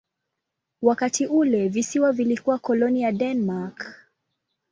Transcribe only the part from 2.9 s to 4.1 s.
ya Denmark.